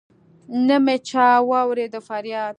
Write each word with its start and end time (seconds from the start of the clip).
نه 0.67 0.77
مي 0.85 0.95
چا 1.09 1.25
واوريد 1.49 1.93
فرياد 2.07 2.49